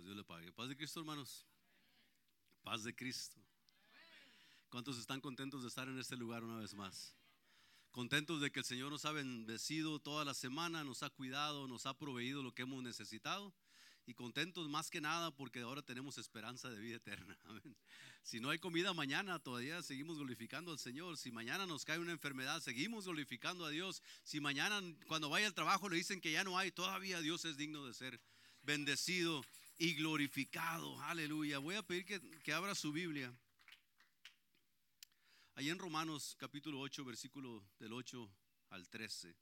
[0.00, 0.50] Dios le pague.
[0.52, 1.44] Paz de Cristo, hermanos.
[2.62, 3.36] Paz de Cristo.
[4.70, 7.14] ¿Cuántos están contentos de estar en este lugar una vez más?
[7.90, 11.84] Contentos de que el Señor nos ha bendecido toda la semana, nos ha cuidado, nos
[11.84, 13.54] ha proveído lo que hemos necesitado.
[14.06, 17.36] Y contentos más que nada porque ahora tenemos esperanza de vida eterna.
[18.24, 21.18] Si no hay comida mañana, todavía seguimos glorificando al Señor.
[21.18, 24.00] Si mañana nos cae una enfermedad, seguimos glorificando a Dios.
[24.22, 27.56] Si mañana cuando vaya al trabajo le dicen que ya no hay, todavía Dios es
[27.56, 28.20] digno de ser
[28.62, 29.44] bendecido
[29.82, 31.02] y glorificado.
[31.02, 31.58] Aleluya.
[31.58, 33.36] Voy a pedir que, que abra su Biblia.
[35.56, 38.32] Ahí en Romanos capítulo 8, versículo del 8
[38.70, 39.34] al 13.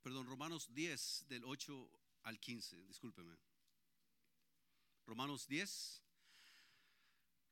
[0.00, 3.36] Perdón, Romanos 10 del 8 al 15, discúlpeme.
[5.06, 6.02] Romanos 10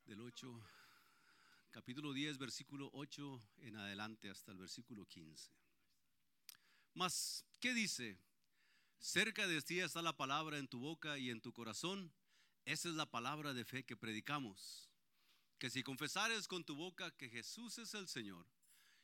[0.05, 0.61] del 8,
[1.71, 5.51] capítulo 10, versículo 8 en adelante hasta el versículo 15.
[6.95, 8.19] Mas, ¿qué dice?
[8.99, 12.13] Cerca de ti está la palabra en tu boca y en tu corazón.
[12.65, 14.91] Esa es la palabra de fe que predicamos.
[15.59, 18.47] Que si confesares con tu boca que Jesús es el Señor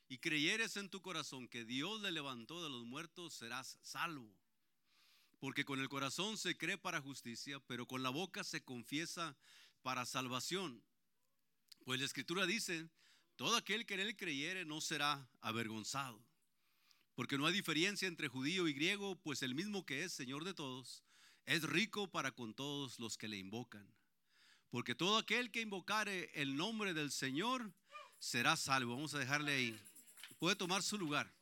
[0.08, 4.32] y creyeres en tu corazón que Dios le levantó de los muertos, serás salvo.
[5.38, 9.36] Porque con el corazón se cree para justicia, pero con la boca se confiesa
[9.82, 10.82] para salvación.
[11.84, 12.88] Pues la escritura dice,
[13.36, 16.24] todo aquel que en él creyere no será avergonzado.
[17.14, 20.54] Porque no hay diferencia entre judío y griego, pues el mismo que es Señor de
[20.54, 21.02] todos,
[21.44, 23.86] es rico para con todos los que le invocan.
[24.70, 27.72] Porque todo aquel que invocare el nombre del Señor
[28.18, 28.94] será salvo.
[28.94, 29.80] Vamos a dejarle ahí.
[30.38, 31.32] Puede tomar su lugar.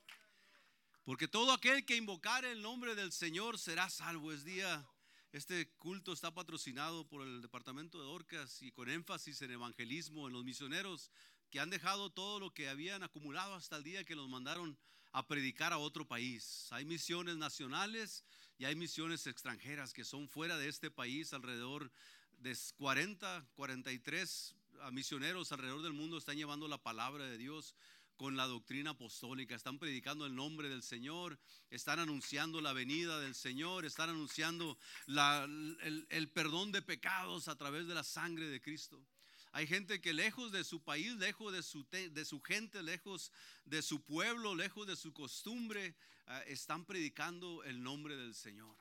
[1.04, 4.32] Porque todo aquel que invocare el nombre del Señor será salvo.
[4.32, 4.88] Es día
[5.32, 10.32] este culto está patrocinado por el departamento de Orcas y con énfasis en evangelismo, en
[10.32, 11.10] los misioneros
[11.50, 14.78] que han dejado todo lo que habían acumulado hasta el día que los mandaron
[15.12, 16.68] a predicar a otro país.
[16.70, 18.24] Hay misiones nacionales
[18.56, 21.90] y hay misiones extranjeras que son fuera de este país, alrededor
[22.38, 24.54] de 40, 43
[24.92, 27.74] misioneros alrededor del mundo están llevando la palabra de Dios
[28.16, 31.38] con la doctrina apostólica, están predicando el nombre del Señor,
[31.70, 37.94] están anunciando la venida del Señor, están anunciando el, perdón de pecados a través de
[37.94, 39.04] la sangre de Cristo.
[39.52, 43.30] Hay gente que lejos de su país, lejos de su, de su gente, lejos
[43.64, 45.94] de su pueblo, lejos de su costumbre,
[46.26, 48.76] ah, están predicando el nombre del Señor.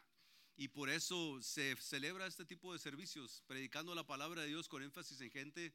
[0.56, 4.84] Y por eso se celebra este tipo de servicios, predicando la palabra de Dios con
[4.84, 5.74] énfasis en gente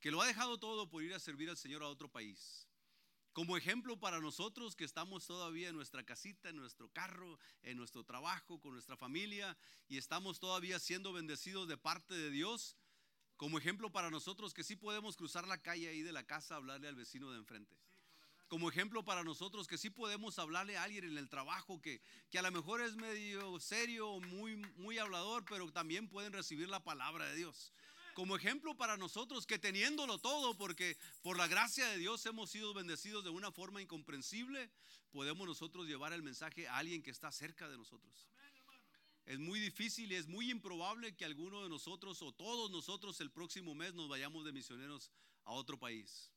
[0.00, 2.63] que lo ha dejado todo por ir a servir al Señor a otro país
[3.34, 8.04] como ejemplo para nosotros que estamos todavía en nuestra casita, en nuestro carro, en nuestro
[8.04, 9.58] trabajo, con nuestra familia
[9.88, 12.76] y estamos todavía siendo bendecidos de parte de Dios,
[13.36, 16.86] como ejemplo para nosotros que sí podemos cruzar la calle ahí de la casa hablarle
[16.86, 17.76] al vecino de enfrente.
[18.46, 22.00] Como ejemplo para nosotros que sí podemos hablarle a alguien en el trabajo que,
[22.30, 26.84] que a lo mejor es medio serio, muy, muy hablador, pero también pueden recibir la
[26.84, 27.72] palabra de Dios
[28.14, 32.72] como ejemplo para nosotros que teniéndolo todo, porque por la gracia de Dios hemos sido
[32.72, 34.70] bendecidos de una forma incomprensible,
[35.10, 38.28] podemos nosotros llevar el mensaje a alguien que está cerca de nosotros.
[39.26, 43.30] Es muy difícil y es muy improbable que alguno de nosotros o todos nosotros el
[43.30, 45.10] próximo mes nos vayamos de misioneros
[45.44, 46.30] a otro país.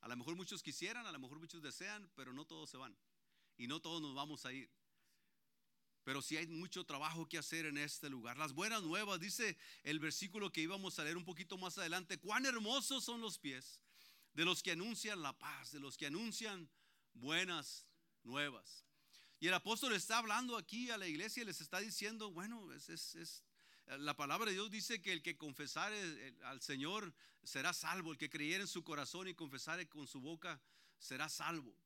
[0.00, 2.96] A lo mejor muchos quisieran, a lo mejor muchos desean, pero no todos se van.
[3.58, 4.70] Y no todos nos vamos a ir
[6.06, 8.36] pero sí hay mucho trabajo que hacer en este lugar.
[8.36, 12.46] Las buenas nuevas, dice el versículo que íbamos a leer un poquito más adelante, cuán
[12.46, 13.80] hermosos son los pies
[14.32, 16.70] de los que anuncian la paz, de los que anuncian
[17.12, 17.88] buenas
[18.22, 18.84] nuevas.
[19.40, 23.42] Y el apóstol está hablando aquí a la iglesia y les está diciendo, bueno, es,
[23.98, 27.12] la palabra de Dios dice que el que confesare al Señor
[27.42, 30.62] será salvo, el que creyere en su corazón y confesare con su boca
[31.00, 31.76] será salvo.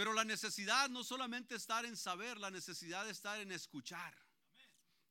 [0.00, 4.16] Pero la necesidad no solamente estar en saber, la necesidad de estar en escuchar.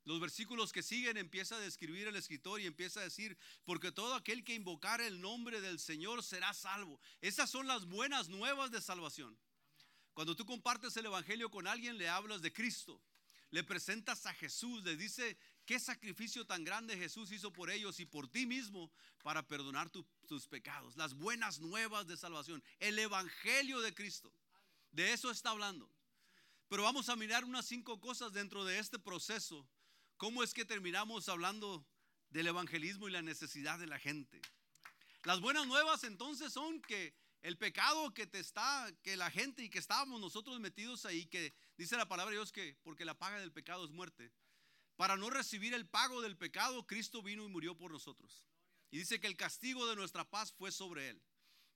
[0.04, 4.16] Los versículos que siguen empieza a describir el escritor y empieza a decir, porque todo
[4.16, 7.00] aquel que invocar el nombre del Señor será salvo.
[7.22, 9.38] Esas son las buenas nuevas de salvación.
[10.16, 13.00] Cuando tú compartes el Evangelio con alguien, le hablas de Cristo,
[13.52, 15.38] le presentas a Jesús, le dice
[15.68, 18.92] qué sacrificio tan grande Jesús hizo por ellos y por ti mismo
[19.22, 20.98] para perdonar tus pecados.
[20.98, 24.34] Las buenas nuevas de salvación, el Evangelio de Cristo.
[24.92, 25.90] De eso está hablando.
[26.68, 29.68] Pero vamos a mirar unas cinco cosas dentro de este proceso.
[30.18, 31.86] ¿Cómo es que terminamos hablando
[32.30, 34.42] del evangelismo y la necesidad de la gente?
[35.24, 39.70] Las buenas nuevas entonces son que El pecado que te está, que la gente y
[39.70, 43.40] que estábamos nosotros metidos ahí, que dice la palabra de Dios que porque la paga
[43.40, 44.34] del pecado es muerte.
[44.98, 48.46] Para no recibir el pago del pecado, Cristo vino y murió por nosotros.
[48.92, 51.22] Y dice que el castigo de nuestra paz fue sobre él.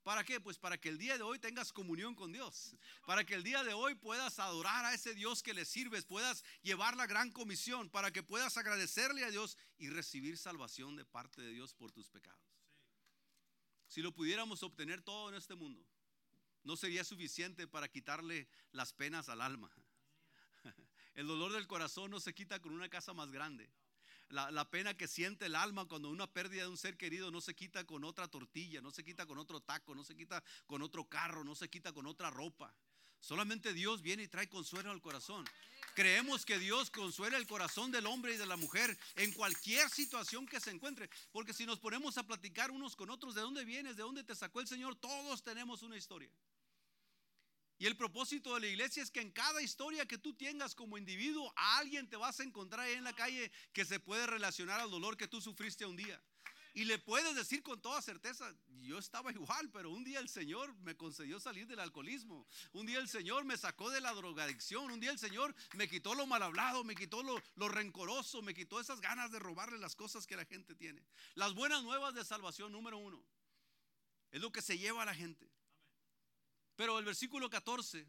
[0.03, 0.41] ¿Para qué?
[0.41, 2.75] Pues para que el día de hoy tengas comunión con Dios.
[3.05, 6.43] Para que el día de hoy puedas adorar a ese Dios que le sirves, puedas
[6.61, 11.41] llevar la gran comisión, para que puedas agradecerle a Dios y recibir salvación de parte
[11.41, 12.41] de Dios por tus pecados.
[13.87, 15.85] Si lo pudiéramos obtener todo en este mundo,
[16.63, 19.71] no sería suficiente para quitarle las penas al alma.
[21.13, 23.69] El dolor del corazón no se quita con una casa más grande.
[24.33, 27.53] La, pena que siente el alma cuando una pérdida de un ser querido no se
[27.53, 31.05] quita con otra tortilla, no se quita con otro taco, no se quita con otro
[31.05, 32.73] carro, no se quita con otra ropa.
[33.19, 35.45] Solamente Dios viene y trae consuelo al corazón.
[35.93, 40.47] Creemos que Dios consuela el corazón del hombre y de la mujer en cualquier situación
[40.47, 41.11] que se encuentre.
[41.31, 44.35] Porque si nos ponemos a platicar unos con otros de dónde vienes, de dónde te
[44.35, 46.29] sacó el Señor, todos tenemos una historia.
[47.79, 50.97] Y el propósito de la iglesia es que en cada historia que tú tengas como
[50.97, 54.79] individuo, a alguien te vas a encontrar ahí en la calle que se puede relacionar
[54.79, 56.21] al dolor que tú sufriste un día.
[56.75, 60.73] Y le puedes decir con toda certeza, yo estaba igual, pero un día el Señor
[60.79, 62.47] me concedió salir del alcoholismo.
[62.71, 64.89] Un día el Señor me sacó de la drogadicción.
[64.89, 68.55] Un día el Señor me quitó lo mal hablado, me quitó lo, lo rencoroso, me
[68.55, 71.03] quitó esas ganas de robarle las cosas que la gente tiene.
[71.35, 73.23] Las buenas nuevas de salvación, número uno,
[74.31, 75.47] es lo que se lleva a la gente.
[76.75, 78.07] Pero el versículo 14,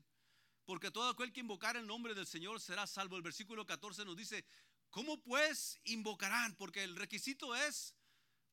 [0.64, 3.16] porque todo aquel que invocar el nombre del Señor será salvo.
[3.16, 4.44] El versículo 14 nos dice,
[4.90, 6.55] ¿cómo pues invocarán?
[6.56, 7.94] Porque el requisito es,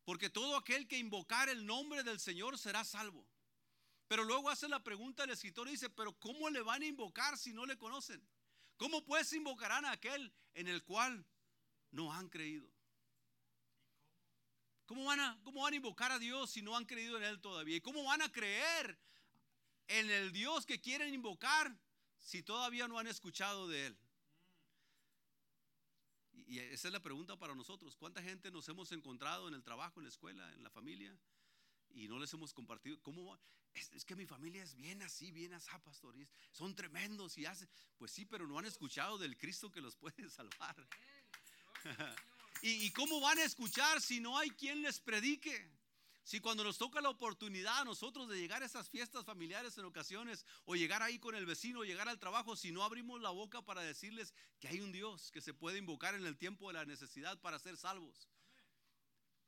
[0.04, 3.26] porque todo aquel que invocar el nombre del Señor será salvo.
[4.08, 7.38] Pero luego hace la pregunta el escritor y dice, pero ¿cómo le van a invocar
[7.38, 8.22] si no le conocen?
[8.76, 11.26] ¿Cómo pues invocarán a aquel en el cual
[11.92, 12.70] no han creído?
[14.86, 17.40] ¿Cómo van, a, ¿Cómo van a invocar a Dios si no han creído en Él
[17.40, 17.78] todavía?
[17.78, 19.00] ¿Y cómo van a creer
[20.00, 21.76] en el Dios que quieren invocar
[22.18, 23.98] si todavía no han escuchado de Él?
[26.34, 27.96] Y esa es la pregunta para nosotros.
[27.96, 31.18] ¿Cuánta gente nos hemos encontrado en el trabajo, en la escuela, en la familia?
[31.90, 33.02] Y no les hemos compartido.
[33.02, 33.38] ¿Cómo?
[33.74, 36.16] Es, que mi familia es bien así, bien así, pastor.
[36.52, 37.70] son tremendos y hacen.
[37.98, 40.76] Pues sí, pero no han escuchado del Cristo que los puede salvar.
[42.62, 45.81] ¿Y, ¿Y cómo van a escuchar si no hay quien les predique?
[46.24, 49.86] Si cuando nos toca la oportunidad a nosotros de llegar a esas fiestas familiares en
[49.86, 53.32] ocasiones o llegar ahí con el vecino, o llegar al trabajo, si no abrimos la
[53.32, 56.74] boca para decirles que hay un Dios que se puede invocar en el tiempo de
[56.74, 58.30] la necesidad para ser salvos.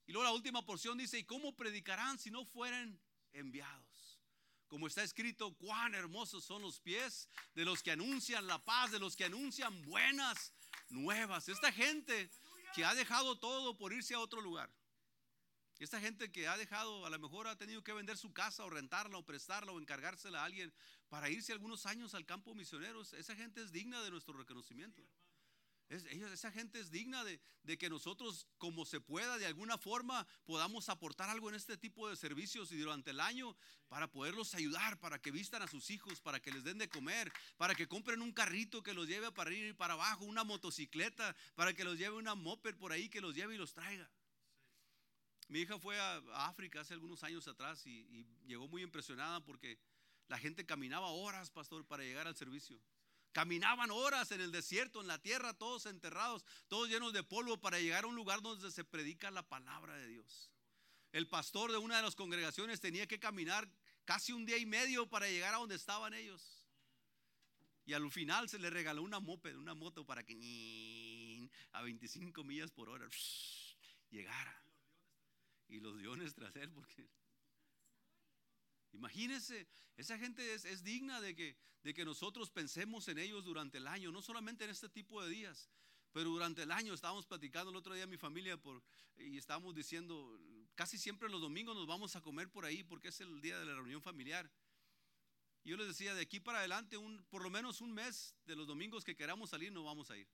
[0.07, 2.99] Y luego la última porción dice, ¿y cómo predicarán si no fueren
[3.31, 4.19] enviados?
[4.67, 8.99] Como está escrito, cuán hermosos son los pies de los que anuncian la paz, de
[8.99, 10.51] los que anuncian buenas
[10.89, 11.47] nuevas.
[11.47, 12.31] Esta gente
[12.73, 14.73] que ha dejado todo por irse a otro lugar
[15.83, 18.69] esta gente que ha dejado, a lo mejor ha tenido que vender su casa o
[18.69, 20.73] rentarla o prestarla o encargársela a alguien
[21.09, 25.05] para irse algunos años al campo misionero, esa gente es digna de nuestro reconocimiento.
[25.89, 30.87] esa gente es digna de, de, que nosotros, como se pueda, de alguna forma, podamos
[30.87, 33.55] aportar algo en este tipo de servicios y durante el año
[33.89, 37.31] para poderlos ayudar, para que vistan a sus hijos, para que les den de comer,
[37.57, 41.73] para que compren un carrito que los lleve para ir para abajo, una motocicleta, para
[41.73, 44.09] que los lleve una moped por ahí que los lleve y los traiga.
[45.53, 46.17] Mi hija fue a,
[46.47, 49.77] África hace algunos años atrás y, llegó muy impresionada porque
[50.27, 52.81] la gente caminaba horas, pastor, para llegar al servicio.
[53.33, 57.79] Caminaban horas en el desierto, en la tierra, todos enterrados, todos llenos de polvo para
[57.79, 60.49] llegar a un lugar donde se predica la palabra de Dios.
[61.11, 63.69] El pastor de una de las congregaciones tenía que caminar
[64.05, 66.65] casi un día y medio para llegar a donde estaban ellos.
[67.85, 72.71] Y al final se le regaló una moped, una moto para que a 25 millas
[72.71, 73.07] por hora
[74.09, 74.62] llegara
[75.73, 77.09] y los leones tras él, porque
[78.91, 83.87] imagínense, esa gente es, digna de que, de que nosotros pensemos en ellos durante el
[83.87, 85.71] año, no solamente en este tipo de días,
[86.11, 88.83] pero durante el año estábamos platicando el otro día mi familia por,
[89.17, 90.39] y estábamos diciendo,
[90.75, 93.65] casi siempre los domingos nos vamos a comer por ahí porque es el día de
[93.65, 94.51] la reunión familiar.
[95.63, 98.67] Yo les decía, de aquí para adelante, un, por lo menos un mes de los
[98.67, 100.27] domingos que queramos salir, no vamos a ir.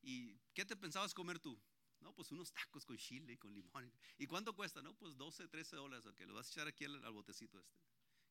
[0.00, 1.60] ¿Y qué te pensabas comer tú?
[2.04, 3.90] No, pues unos tacos con chile y con limón.
[4.18, 4.82] ¿Y cuánto cuesta?
[4.82, 6.04] No, pues 12, 13 dólares.
[6.04, 7.78] Ok, lo vas a echar aquí al, botecito este.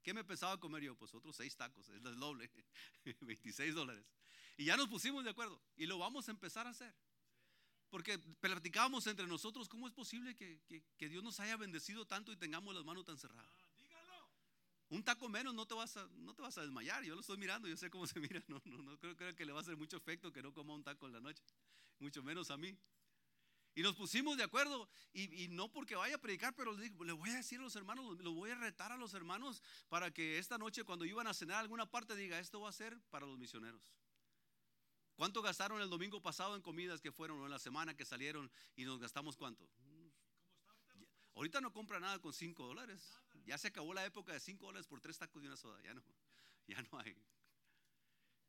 [0.03, 0.96] ¿Qué me pensaba comer yo?
[0.96, 2.51] Pues otros 6 tacos, es el doble,
[3.22, 4.06] 26 dólares.
[4.58, 6.94] Y ya nos pusimos de acuerdo y lo vamos a empezar a hacer.
[7.89, 10.62] Porque platicábamos entre nosotros cómo es posible que,
[10.98, 13.51] que, Dios nos haya bendecido tanto y tengamos las manos tan cerradas.
[14.89, 17.03] Un taco menos no te, vas a, no te vas a desmayar.
[17.03, 18.44] Yo lo estoy mirando, yo sé cómo se mira.
[18.48, 20.75] No, no, no creo, creo que le va a hacer mucho efecto que no coma
[20.75, 21.42] un taco en la noche.
[21.98, 22.77] Mucho menos a mí.
[23.75, 27.36] Y nos pusimos de acuerdo, y, no porque vaya a predicar, pero le, voy a
[27.36, 30.84] decir a los hermanos, lo voy a retar a los hermanos para que esta noche
[30.84, 33.82] cuando iban a cenar alguna parte diga, esto va a ser para los misioneros.
[35.15, 38.51] ¿Cuánto gastaron el domingo pasado en comidas que fueron o en la semana que salieron
[38.75, 39.68] y nos gastamos cuánto?
[41.36, 43.20] Ahorita no compra nada con 5 dólares.
[43.46, 45.82] Ya se acabó la época de 5 dólares por tres tacos y una soda.
[45.82, 46.03] Ya no,
[46.68, 47.15] ya no hay.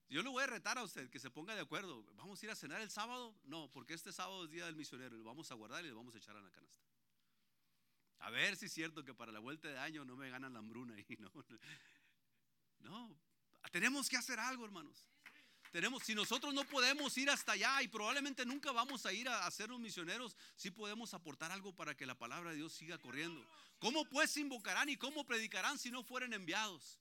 [0.09, 2.05] Yo le voy a retar a usted que se ponga de acuerdo.
[2.17, 3.35] ¿Vamos a ir a cenar el sábado?
[3.45, 6.15] No, porque este sábado es día del misionero lo vamos a guardar y lo vamos
[6.15, 6.85] a echar a la canasta.
[8.21, 10.59] A ver si es cierto que para la vuelta de año no me ganan la
[10.61, 11.31] hambruna y no.
[12.81, 13.17] No,
[13.73, 15.09] tenemos que hacer algo, hermanos.
[15.73, 19.47] Tenemos, si nosotros no podemos ir hasta allá y probablemente nunca vamos a ir a,
[19.47, 22.99] a ser los misioneros, sí podemos aportar algo para que la palabra de Dios siga
[22.99, 23.45] corriendo.
[23.79, 27.01] ¿Cómo pues invocarán y cómo predicarán si no fueren enviados?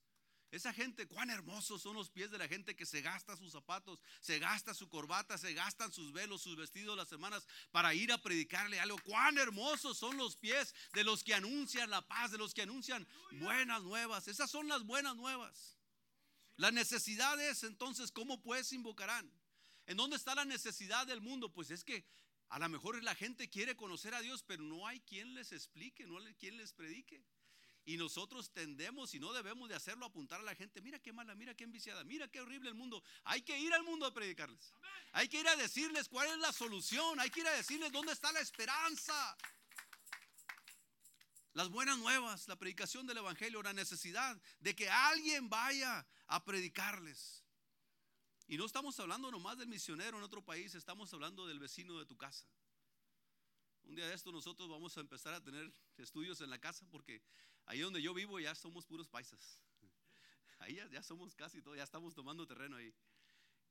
[0.54, 4.00] Esa gente, cuán hermosos son los pies de la gente que se gasta sus zapatos,
[4.22, 8.22] se gasta su corbata, se gastan sus velos, sus vestidos las semanas para ir a
[8.22, 9.00] predicarle algo.
[9.00, 13.08] Cuán hermosos son los pies de los que anuncian la paz, de los que anuncian
[13.32, 14.28] buenas nuevas.
[14.28, 15.80] Esas son las buenas nuevas.
[16.58, 19.34] La necesidad es entonces, ¿cómo pues invocarán?
[19.88, 21.52] ¿En dónde está la necesidad del mundo?
[21.52, 22.06] Pues es que
[22.50, 26.06] a lo mejor la gente quiere conocer a Dios, pero no hay quien les explique,
[26.06, 27.26] no hay quien les predique.
[27.86, 31.36] Y nosotros tendemos y no debemos de hacerlo apuntar a la gente, mira qué mala,
[31.36, 33.04] mira qué enviciada, mira qué horrible el mundo.
[33.26, 34.74] Hay que ir al mundo a predicarles.
[35.12, 38.14] Hay que ir a decirles cuál es la solución, hay que ir a decirles dónde
[38.14, 39.38] está la esperanza.
[41.54, 47.44] Las buenas nuevas, la predicación del Evangelio, la necesidad de que alguien vaya a predicarles.
[48.48, 52.06] Y no estamos hablando nomás del misionero en otro país, estamos hablando del vecino de
[52.06, 52.48] tu casa.
[53.84, 57.22] Un día de esto nosotros vamos a empezar a tener estudios en la casa porque
[57.66, 59.60] ahí donde yo vivo ya somos puros paisas.
[60.60, 62.94] Ahí ya, somos casi todos, ya estamos tomando terreno ahí.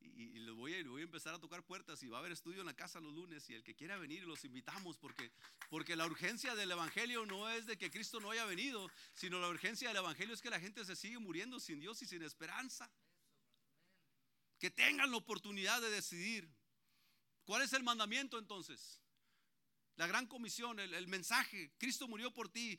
[0.00, 2.60] Y, y voy, a, voy a empezar a tocar puertas y va a haber estudio
[2.60, 5.30] en la casa los lunes y el que quiera venir los invitamos porque,
[5.70, 9.48] porque la urgencia del Evangelio no es de que Cristo no haya venido, sino la
[9.48, 12.90] urgencia del Evangelio es que la gente se sigue muriendo sin Dios y sin esperanza.
[14.58, 16.52] Que tengan la oportunidad de decidir.
[17.44, 19.01] ¿Cuál es el mandamiento entonces?
[19.96, 22.78] La gran comisión, el, mensaje, Cristo murió por ti,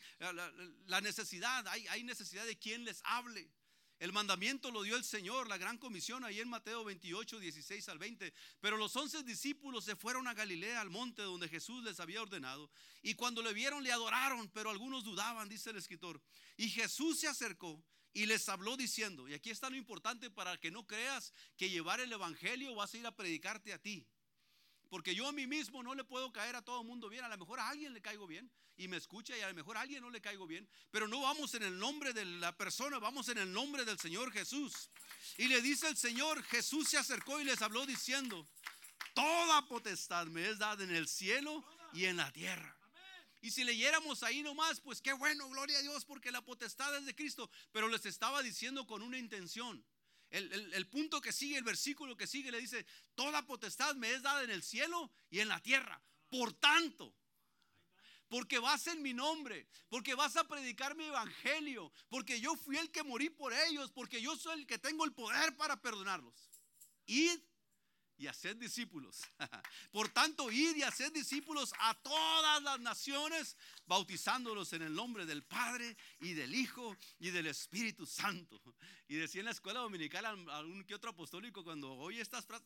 [0.85, 3.51] la, necesidad, hay, hay, necesidad de quien les hable.
[3.99, 7.99] El mandamiento lo dio el Señor, la gran comisión, ahí en Mateo 28, 16 al
[7.99, 8.33] 20.
[8.59, 12.69] Pero los once discípulos se fueron a Galilea, al monte donde Jesús les había ordenado.
[13.01, 16.21] Y cuando le vieron, le adoraron, pero algunos dudaban, dice el escritor.
[16.57, 20.69] Y Jesús se acercó y les habló diciendo, y aquí está lo importante para que
[20.69, 24.05] no creas que llevar el Evangelio vas a ir a predicarte a ti.
[24.93, 27.25] Porque yo a mí mismo no le puedo caer a todo el mundo bien.
[27.25, 28.47] A lo mejor a alguien le caigo bien
[28.77, 30.69] y me escucha y a lo mejor a alguien no le caigo bien.
[30.91, 34.31] Pero no vamos en el nombre de la persona, vamos en el nombre del Señor
[34.31, 34.91] Jesús.
[35.39, 38.47] Y le dice el Señor, Jesús se acercó y les habló diciendo,
[39.15, 42.77] toda potestad me es dada en el cielo y en la tierra.
[43.41, 47.07] Y si leyéramos ahí nomás, pues qué bueno, gloria a Dios, porque la potestad es
[47.07, 47.49] de Cristo.
[47.71, 49.83] Pero les estaba diciendo con una intención.
[50.33, 54.43] El, punto que sigue, el versículo que sigue, le dice, toda potestad me es dada
[54.43, 56.01] en el cielo y en la tierra.
[56.27, 57.15] Por tanto,
[58.29, 62.89] porque vas en mi nombre, porque vas a predicar mi evangelio, porque yo fui el
[62.89, 66.49] que morí por ellos, porque yo soy el que tengo el poder para perdonarlos.
[67.05, 67.39] Id
[68.23, 69.21] y haced discípulos.
[69.91, 75.43] Por tanto, id y haced discípulos a todas las naciones, bautizándolos en el nombre del
[75.43, 78.61] Padre y del Hijo y del Espíritu Santo.
[79.09, 82.65] Y decía en la escuela dominical algún que otro apostólico cuando oye estas frases,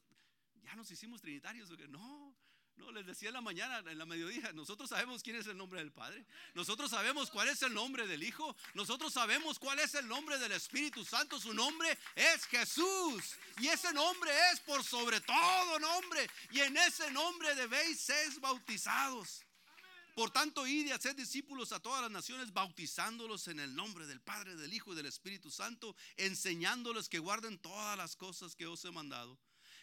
[0.64, 1.70] ya nos hicimos trinitarios.
[1.90, 2.34] No,
[2.78, 5.80] no, les decía en la mañana, en la mediodía, nosotros sabemos quién es el nombre
[5.80, 10.08] del Padre, nosotros sabemos cuál es el nombre del Hijo, nosotros sabemos cuál es el
[10.08, 13.36] nombre del Espíritu Santo, su nombre es Jesús.
[13.60, 16.30] Y ese nombre es por sobre todo nombre.
[16.52, 19.42] Y en ese nombre debéis ser bautizados.
[20.16, 24.20] Por tanto, id y haced discípulos a todas las naciones, bautizándolos en el nombre del
[24.20, 28.84] Padre, del Hijo y del Espíritu Santo, enseñándoles que guarden todas las cosas que os
[28.86, 29.40] he mandado.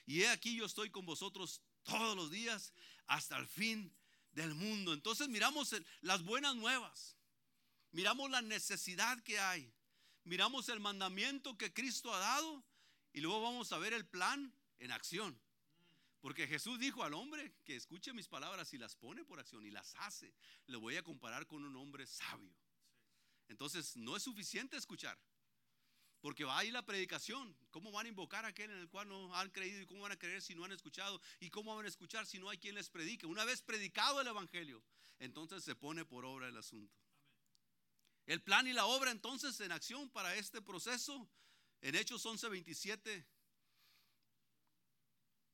[0.07, 2.73] Y he aquí yo estoy con vosotros todos los días
[3.07, 3.95] hasta el fin
[4.33, 4.93] del mundo.
[4.93, 7.17] Entonces miramos las buenas nuevas,
[7.93, 9.73] miramos la necesidad que hay,
[10.25, 12.64] miramos el mandamiento que Cristo ha dado
[13.12, 15.41] y luego vamos a ver el plan en acción.
[16.21, 19.71] Porque Jesús dijo al hombre que escuche mis palabras y las pone por acción y
[19.71, 20.35] las hace.
[20.67, 22.57] Le voy a comparar con un hombre sabio.
[23.49, 25.19] Entonces no es suficiente escuchar.
[26.25, 27.54] Porque va ahí la predicación.
[27.71, 29.83] ¿Cómo van a invocar a aquel en el cual no han creído?
[29.83, 31.21] ¿Y cómo van a creer si no han escuchado?
[31.38, 33.26] ¿Y cómo van a escuchar si no hay quien les predique?
[33.26, 34.83] Una vez predicado el Evangelio,
[35.19, 36.97] entonces se pone por obra el asunto.
[38.25, 41.28] El plan y la obra entonces en acción para este proceso,
[41.83, 43.26] en Hechos 11, 27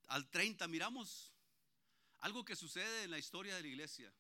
[0.07, 1.33] al 30, miramos.
[2.21, 4.15] Algo que sucede en la historia de la iglesia.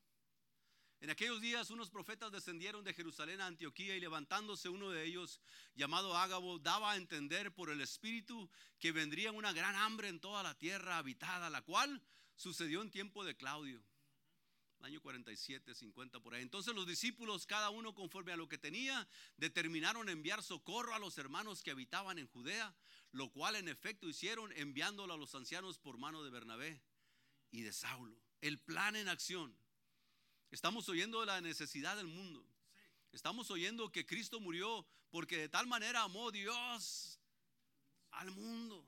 [1.00, 5.40] En aquellos días unos profetas descendieron de Jerusalén a Antioquía y levantándose uno de ellos,
[5.74, 10.42] llamado Ágabo, daba a entender por el Espíritu que vendría una gran hambre en toda
[10.42, 12.02] la tierra habitada, la cual
[12.36, 13.82] sucedió en tiempo de Claudio,
[14.82, 16.42] año 47, 50 por ahí.
[16.42, 21.16] Entonces los discípulos, cada uno conforme a lo que tenía, determinaron enviar socorro a los
[21.16, 22.74] hermanos que habitaban en Judea,
[23.12, 26.82] lo cual en efecto hicieron enviándolo a los ancianos por mano de Bernabé
[27.50, 28.20] y de Saulo.
[28.42, 29.56] El plan en acción.
[30.50, 32.44] Estamos oyendo la necesidad del mundo.
[33.12, 37.18] Estamos oyendo que Cristo murió porque de tal manera amó Dios
[38.10, 38.86] al mundo.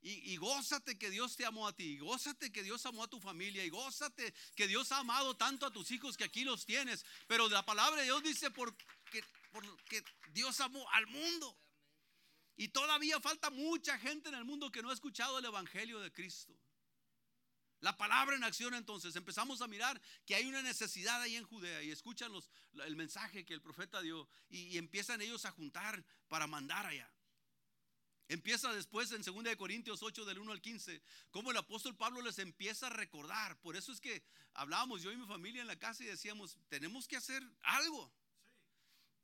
[0.00, 3.18] Y, y, gózate que Dios te amó a ti, gózate que Dios amó a tu
[3.20, 7.06] familia, y gózate que Dios ha amado tanto a tus hijos que aquí los tienes.
[7.26, 8.84] Pero la palabra de Dios dice porque,
[9.50, 11.58] porque Dios amó al mundo.
[12.56, 16.12] Y todavía falta mucha gente en el mundo que no ha escuchado el Evangelio de
[16.12, 16.54] Cristo.
[17.84, 21.82] La palabra en acción entonces, empezamos a mirar que hay una necesidad ahí en Judea
[21.82, 22.50] y escuchan los,
[22.82, 27.06] el mensaje que el profeta dio y, empiezan ellos a juntar para mandar allá.
[28.28, 32.38] Empieza después en 2 Corintios 8 del 1 al 15, como el apóstol Pablo les
[32.38, 33.60] empieza a recordar.
[33.60, 34.22] Por eso es que
[34.54, 38.10] hablábamos yo y mi familia en la casa y decíamos, tenemos que hacer algo.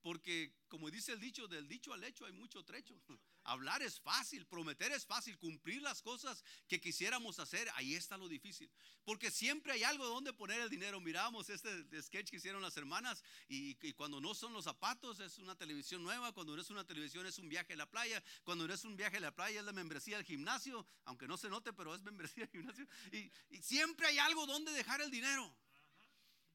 [0.02, 2.94] Porque como dice el dicho, del dicho al hecho hay mucho trecho.
[3.42, 8.28] Hablar es fácil, prometer es fácil, cumplir las cosas que quisiéramos hacer, ahí está lo
[8.28, 8.70] difícil.
[9.04, 11.00] Porque siempre hay algo donde poner el dinero.
[11.00, 15.56] Miramos este sketch que hicieron las hermanas y, cuando no son los zapatos es una
[15.56, 18.72] televisión nueva, cuando no es una televisión es un viaje a la playa, cuando no
[18.72, 21.72] es un viaje a la playa es la membresía del gimnasio, aunque no se note,
[21.72, 22.86] pero es membresía del gimnasio.
[23.10, 25.52] y siempre hay algo donde dejar el dinero.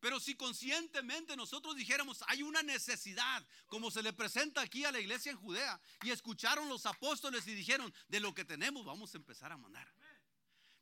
[0.05, 4.99] Pero si conscientemente nosotros dijéramos, hay una necesidad, como se le presenta aquí a la
[4.99, 9.17] iglesia en Judea, y escucharon los apóstoles y dijeron, de lo que tenemos vamos a
[9.17, 9.91] empezar a mandar.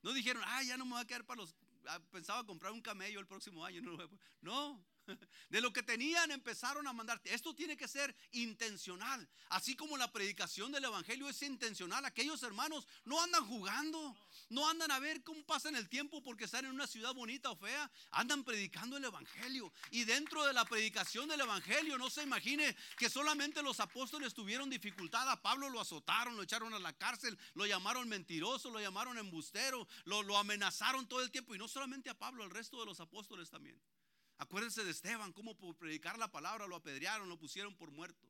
[0.02, 1.56] No dijeron, ah, ya no me va a quedar para los...
[1.88, 3.82] Ah, pensaba comprar un camello el próximo año.
[3.82, 3.98] No,
[4.42, 4.86] no,
[5.50, 7.22] de lo que tenían empezaron a mandar.
[7.26, 9.28] Esto tiene que ser intencional.
[9.50, 12.06] Así como la predicación del Evangelio es intencional.
[12.06, 14.16] Aquellos hermanos no andan jugando.
[14.50, 17.56] No andan a ver cómo pasan el tiempo porque están en una ciudad bonita o
[17.56, 17.90] fea.
[18.12, 19.72] Andan predicando el Evangelio.
[19.92, 24.70] Y dentro de la predicación del Evangelio, no se imagine que solamente los apóstoles tuvieron
[24.70, 25.30] dificultad.
[25.30, 29.88] A Pablo lo azotaron, lo echaron a la cárcel, lo llamaron mentiroso, lo llamaron embustero,
[30.06, 31.56] lo, lo amenazaron todo el tiempo.
[31.56, 33.80] Y no solamente a Pablo, al resto de los apóstoles también.
[34.38, 38.28] Acuérdense de Esteban, cómo por predicar la palabra lo apedrearon, lo pusieron por muerto.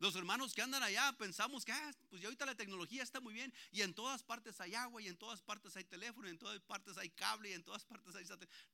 [0.00, 3.34] Los hermanos que andan allá pensamos que, ah, pues ya ahorita la tecnología está muy
[3.34, 6.38] bien y en todas partes hay agua y en todas partes hay teléfono y en
[6.38, 8.24] todas partes hay cable y en todas partes hay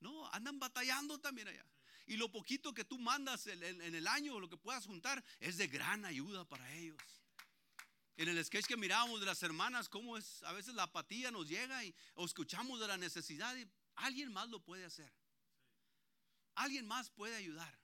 [0.00, 1.64] No, andan batallando también allá.
[2.06, 5.66] Y lo poquito que tú mandas en, el año, lo que puedas juntar, es de
[5.66, 7.00] gran ayuda para ellos.
[8.18, 11.48] En el sketch que mirábamos de las hermanas, cómo es, a veces la apatía nos
[11.48, 15.10] llega y escuchamos de la necesidad y alguien más lo puede hacer.
[16.54, 17.78] Alguien más puede ayudar.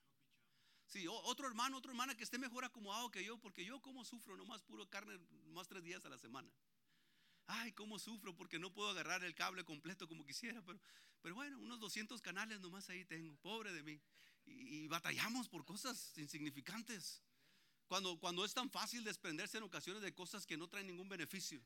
[0.87, 4.37] Sí, otro hermano, otra hermana que esté mejor acomodado que yo, porque yo como sufro
[4.37, 5.19] nomás puro carne,
[5.53, 6.51] más tres días a la semana.
[7.47, 10.81] Ay, cómo sufro porque no puedo agarrar el cable completo como quisiera, pero,
[11.21, 14.01] pero bueno, unos 200 canales nomás ahí tengo, pobre de mí.
[14.47, 17.23] Y, batallamos por cosas insignificantes.
[17.87, 21.63] Cuando, cuando es tan fácil desprenderse en ocasiones de cosas que no traen ningún beneficio.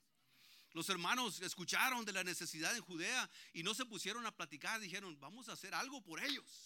[0.72, 5.18] Los hermanos escucharon de la necesidad en Judea y no se pusieron a platicar, dijeron,
[5.20, 6.62] vamos a hacer algo por ellos.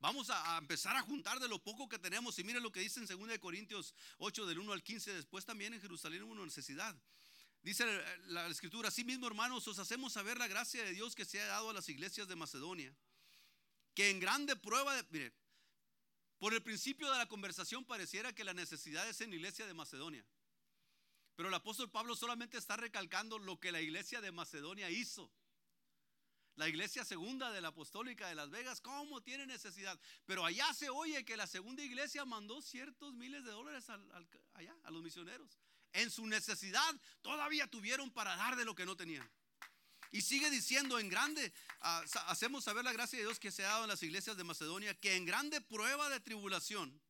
[0.00, 2.38] Vamos a, empezar a juntar de lo poco que tenemos.
[2.38, 5.14] Y miren lo que dice en 2 Corintios 8, del 1 al 15.
[5.14, 6.96] Después también en Jerusalén hubo necesidad.
[7.62, 7.84] Dice
[8.26, 11.46] la, escritura, así mismo hermanos, os hacemos saber la gracia de Dios que se ha
[11.46, 12.94] dado a las iglesias de Macedonia.
[13.94, 15.32] Que en grande prueba, de, mire,
[16.38, 19.74] por el principio de la conversación pareciera que la necesidad es en la iglesia de
[19.74, 20.24] Macedonia.
[21.34, 25.30] Pero el apóstol Pablo solamente está recalcando lo que la iglesia de Macedonia hizo.
[26.58, 29.96] La iglesia segunda de la apostólica de Las Vegas, ¿cómo tiene necesidad?
[30.26, 33.84] Pero allá se oye que la segunda iglesia mandó ciertos miles de dólares
[34.54, 35.56] allá, a los misioneros.
[35.92, 39.24] En su necesidad todavía tuvieron para dar de lo que no tenían.
[40.10, 43.68] Y sigue diciendo en grande, ah, hacemos saber la gracia de Dios que se ha
[43.68, 47.00] dado en las iglesias de Macedonia, que en grande prueba de tribulación,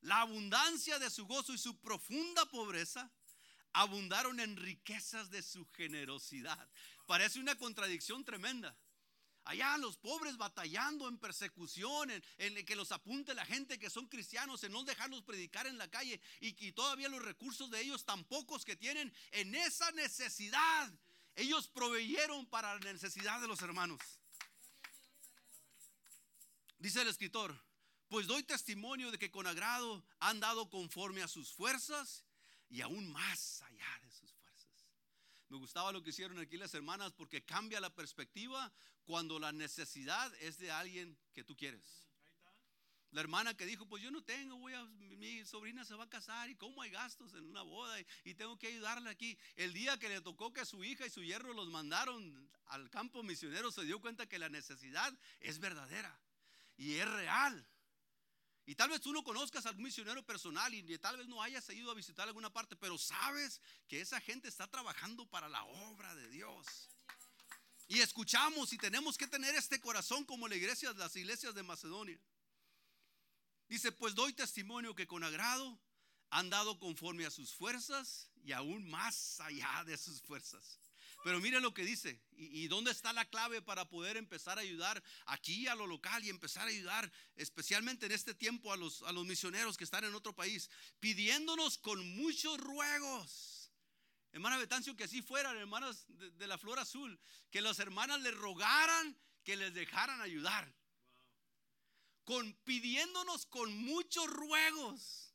[0.00, 3.08] la abundancia de su gozo y su profunda pobreza
[3.74, 6.68] abundaron en riquezas de su generosidad.
[7.06, 8.76] Parece una contradicción tremenda.
[9.48, 14.62] Allá los pobres batallando en persecución, en, que los apunte la gente que son cristianos,
[14.62, 18.24] en no dejarlos predicar en la calle y, que todavía los recursos de ellos tan
[18.24, 20.92] pocos que tienen en esa necesidad.
[21.34, 23.98] Ellos proveyeron para la necesidad de los hermanos.
[26.78, 27.58] Dice el escritor,
[28.08, 32.22] pues doy testimonio de que con agrado han dado conforme a sus fuerzas
[32.68, 34.07] y aún más allá de.
[35.48, 38.72] Me gustaba lo que hicieron aquí las hermanas porque cambia la perspectiva
[39.04, 42.08] cuando la necesidad es de alguien que tú quieres.
[43.12, 46.10] La hermana que dijo, pues yo no tengo, voy a, mi sobrina se va a
[46.10, 49.38] casar y cómo hay gastos en una boda y, tengo que ayudarle aquí.
[49.56, 53.22] El día que le tocó que su hija y su hierro los mandaron al campo
[53.22, 56.20] misionero, se dio cuenta que la necesidad es verdadera
[56.76, 57.66] y es real.
[58.68, 61.90] Y tal vez tú no conozcas al misionero personal y tal vez no hayas ido
[61.90, 66.28] a visitar alguna parte, pero sabes que esa gente está trabajando para la obra de
[66.28, 66.66] Dios.
[67.86, 72.20] Y escuchamos y tenemos que tener este corazón como la iglesia, las iglesias de Macedonia.
[73.70, 75.80] Dice, pues doy testimonio que con agrado
[76.28, 80.78] han dado conforme a sus fuerzas y aún más allá de sus fuerzas.
[81.24, 82.20] Pero mire lo que dice.
[82.32, 86.30] ¿Y, dónde está la clave para poder empezar a ayudar aquí a lo local y
[86.30, 90.14] empezar a ayudar especialmente en este tiempo a los, a los misioneros que están en
[90.14, 90.70] otro país?
[91.00, 93.72] Pidiéndonos con muchos ruegos.
[94.30, 97.18] Hermana Betancio, que así fueran, hermanas de, de la Flor Azul,
[97.50, 100.72] que las hermanas le rogaran que les dejaran ayudar
[102.28, 105.27] con, pidiéndonos con muchos ruegos.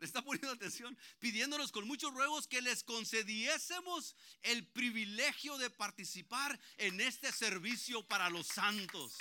[0.00, 0.96] ¿Le está poniendo atención?
[1.18, 8.28] Pidiéndonos con muchos ruegos que les concediésemos el privilegio de participar en este servicio para
[8.30, 9.16] los santos.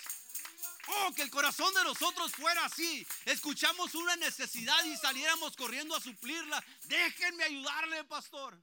[0.88, 3.08] Oh, que el corazón de nosotros fuera así.
[3.26, 6.64] Escuchamos una necesidad y saliéramos corriendo a suplirla.
[6.86, 8.62] Déjenme ayudarle, pastor.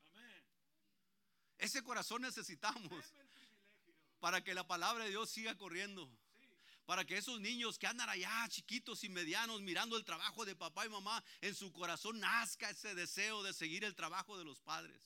[1.56, 3.04] Ese corazón necesitamos
[4.18, 6.10] para que la palabra de Dios siga corriendo
[6.90, 10.86] para que esos niños que andan allá chiquitos y medianos mirando el trabajo de papá
[10.86, 15.00] y mamá, en su corazón nazca ese deseo de seguir el trabajo de los padres.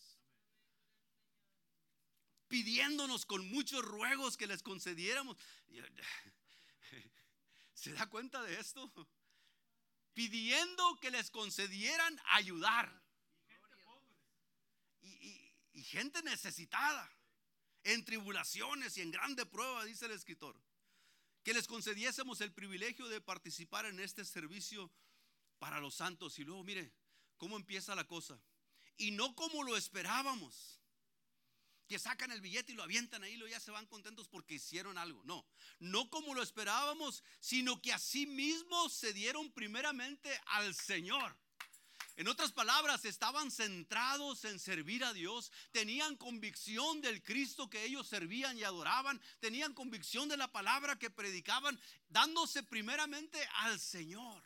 [2.48, 5.36] Pidiéndonos con muchos ruegos que les concediéramos.
[7.74, 8.90] ¿Se da cuenta de esto?
[10.14, 12.98] Pidiendo que les concedieran ayudar.
[15.02, 17.14] Y, y gente necesitada,
[17.82, 20.58] en tribulaciones y en grande prueba, dice el escritor
[21.44, 24.90] que les concediésemos el privilegio de participar en este servicio
[25.58, 26.38] para los santos.
[26.38, 26.90] Y luego mire
[27.36, 28.40] cómo empieza la cosa.
[28.96, 30.80] Y no como lo esperábamos.
[31.86, 34.96] Que sacan el billete y lo avientan ahí y ya se van contentos porque hicieron
[34.96, 35.22] algo.
[35.24, 35.46] No,
[35.80, 41.36] no como lo esperábamos, sino que así mismo se dieron primeramente al Señor.
[42.16, 48.06] En otras palabras, estaban centrados en servir a Dios, tenían convicción del Cristo que ellos
[48.06, 54.44] servían y adoraban, tenían convicción de la palabra que predicaban, dándose primeramente al Señor.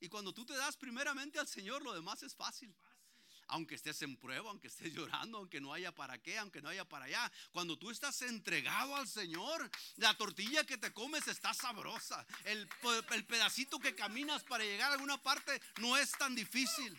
[0.00, 2.74] Y cuando tú te das primeramente al Señor, lo demás es fácil
[3.48, 6.84] aunque estés en prueba, aunque estés llorando, aunque no haya para qué, aunque no haya
[6.84, 7.30] para allá.
[7.52, 12.26] Cuando tú estás entregado al Señor, la tortilla que te comes está sabrosa.
[12.44, 12.68] El,
[13.26, 16.98] pedacito que caminas para llegar a alguna parte no es tan difícil.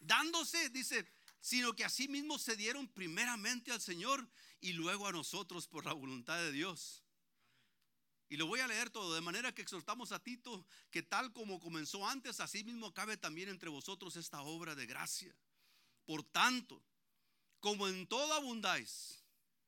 [0.00, 1.06] Dándose, dice,
[1.40, 4.26] sino que así mismo se dieron primeramente al Señor
[4.60, 7.02] y luego a nosotros por la voluntad de Dios.
[8.28, 11.60] Y lo voy a leer todo, de manera que exhortamos a Tito que tal como
[11.60, 15.34] comenzó antes, así mismo acabe también entre vosotros esta obra de gracia.
[16.06, 16.82] Por tanto,
[17.60, 19.24] como en todo abundáis,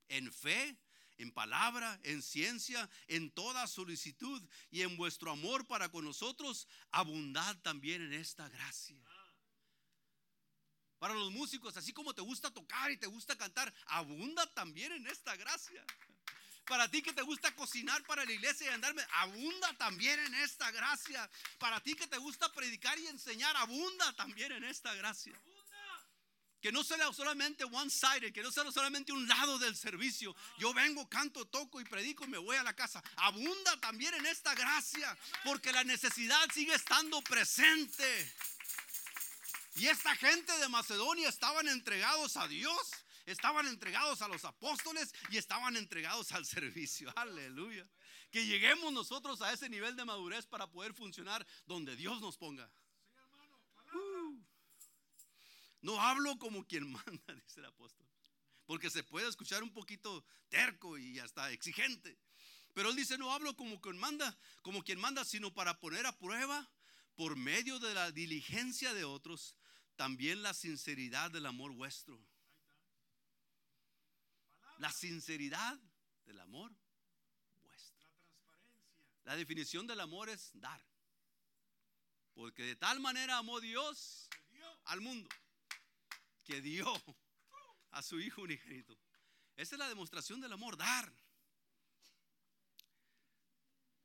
[0.09, 0.79] en fe,
[1.18, 7.57] en palabra, en ciencia, en toda solicitud y en vuestro amor para con nosotros, abundad
[7.62, 9.03] también en esta gracia.
[10.98, 15.07] Para los músicos, así como te gusta tocar y te gusta cantar, abunda también en
[15.07, 15.85] esta gracia.
[16.66, 20.70] Para ti que te gusta cocinar para la iglesia y andarme, abunda también en esta
[20.70, 21.29] gracia.
[21.59, 25.40] Para ti que te gusta predicar y enseñar, abunda también en esta gracia.
[26.61, 30.35] Que no sea solamente one sided, que no sea solamente un lado del servicio.
[30.59, 33.03] Yo vengo, canto, toco y predico me voy a la casa.
[33.16, 38.35] Abunda también en esta gracia, porque la necesidad sigue estando presente.
[39.77, 42.90] Y esta gente de Macedonia estaban entregados a Dios,
[43.27, 47.12] estaban entregados a los apóstoles y estaban entregados al servicio.
[47.14, 47.87] Aleluya.
[48.33, 52.68] Que lleguemos nosotros a ese nivel de madurez para poder funcionar donde Dios nos ponga.
[55.83, 58.07] No hablo como quien manda, dice el apóstol.
[58.67, 62.19] Porque se puede escuchar un poquito terco y hasta exigente.
[62.75, 66.17] Pero él dice, no hablo como quien manda, como quien manda, sino para poner a
[66.17, 66.69] prueba
[67.17, 69.57] por medio de la diligencia de otros,
[69.97, 72.21] también la sinceridad del amor vuestro.
[74.79, 75.77] La sinceridad
[76.27, 76.73] del amor
[77.64, 78.07] vuestro.
[79.25, 80.81] La definición del amor es dar.
[82.35, 84.29] Porque de tal manera amó Dios
[84.85, 85.29] al mundo
[86.49, 86.91] que dio
[87.91, 88.99] a su Hijo unigénito.
[89.55, 91.13] Esa es la demostración del amor, dar.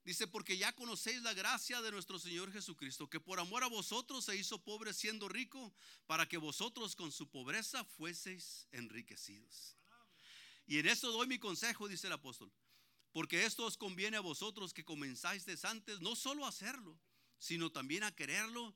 [0.04, 4.26] Dice, porque ya conocéis la gracia de nuestro Señor Jesucristo, que por amor a vosotros
[4.26, 5.74] se hizo pobre siendo rico,
[6.06, 9.78] para que vosotros con su pobreza fueseis enriquecidos.
[10.66, 12.52] Y en esto doy mi consejo, dice el apóstol,
[13.14, 17.00] porque esto os conviene a vosotros que comenzáis desde antes, no solo a hacerlo,
[17.40, 18.76] sino también a quererlo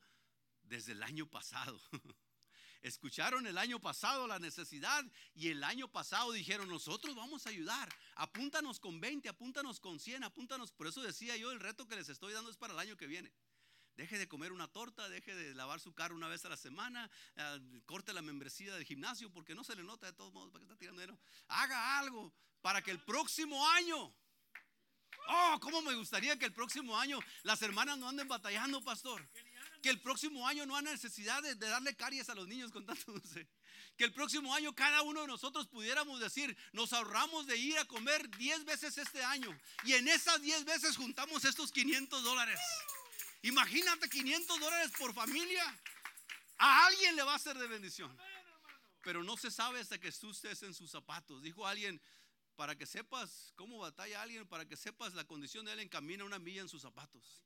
[0.64, 1.82] desde el año pasado.
[2.82, 7.90] Escucharon el año pasado la necesidad y el año pasado dijeron, nosotros vamos a ayudar.
[8.16, 10.72] Apúntanos con 20, apúntanos con 100, apúntanos.
[10.72, 13.08] Por eso decía yo, el reto que les estoy dando es para el año que
[13.08, 13.32] viene.
[13.96, 17.10] Deje de comer una torta, deje de lavar su carro una vez a la semana,
[17.36, 20.64] eh, corte la membresía del gimnasio porque no se le nota de todos modos para
[20.64, 21.20] está tirando dinero.
[21.48, 24.14] Haga algo para que el próximo año,
[25.30, 29.28] oh, cómo me gustaría que el próximo año las hermanas no anden batallando, pastor
[29.88, 33.10] que el próximo año no hay necesidad de, darle caries a los niños con tanto
[33.14, 33.48] dulce.
[33.96, 37.86] Que el próximo año cada uno de nosotros pudiéramos decir, nos ahorramos de ir a
[37.86, 39.58] comer 10 veces este año.
[39.86, 42.60] Y en esas 10 veces juntamos estos 500 dólares.
[43.44, 45.64] Imagínate 500 dólares por familia.
[46.58, 48.14] A alguien le va a ser de bendición.
[49.04, 51.42] Pero no se sabe hasta que tú estés en sus zapatos.
[51.42, 52.02] Dijo alguien,
[52.58, 56.40] para que sepas cómo batalla alguien, para que sepas la condición de él, camina una
[56.40, 57.42] milla en sus zapatos.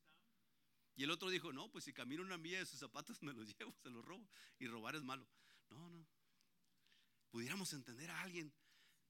[0.95, 3.57] Y el otro dijo, no, pues si camino una milla de sus zapatos me los
[3.57, 4.27] llevo, se los robo.
[4.59, 5.27] Y robar es malo.
[5.69, 6.05] No, no.
[7.29, 8.53] Pudiéramos entender a alguien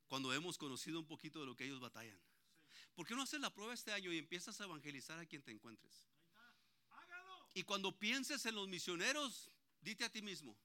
[0.07, 2.19] cuando hemos conocido un poquito de lo que ellos batallan.
[2.93, 5.51] ¿Por qué no haces la prueba este año y empiezas a evangelizar a quien te
[5.51, 6.07] encuentres?
[7.53, 10.57] Y cuando pienses en los misioneros, dite a ti mismo,